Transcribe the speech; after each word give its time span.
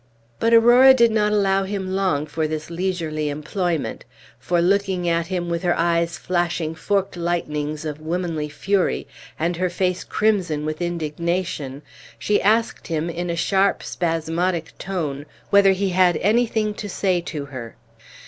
But 0.39 0.51
Aurora 0.51 0.95
did 0.95 1.11
not 1.11 1.31
allow 1.31 1.63
him 1.63 1.91
long 1.93 2.25
for 2.25 2.47
this 2.47 2.71
leisurely 2.71 3.29
employment; 3.29 4.03
for, 4.39 4.59
looking 4.59 5.07
at 5.07 5.27
him 5.27 5.47
with 5.47 5.61
her 5.61 5.77
eyes 5.77 6.17
flashing 6.17 6.73
forked 6.73 7.15
lightnings 7.15 7.85
of 7.85 8.01
womanly 8.01 8.49
fury, 8.49 9.05
and 9.37 9.57
her 9.57 9.69
face 9.69 10.03
crimson 10.03 10.65
with 10.65 10.81
indignation, 10.81 11.83
she 12.17 12.41
asked 12.41 12.87
him, 12.87 13.11
in 13.11 13.29
a 13.29 13.35
sharp, 13.35 13.83
spasmodic 13.83 14.75
tone, 14.79 15.27
whether 15.51 15.73
he 15.73 15.89
had 15.89 16.17
anything 16.17 16.73
to 16.73 16.89
say 16.89 17.21
to 17.21 17.45
her. 17.53 17.75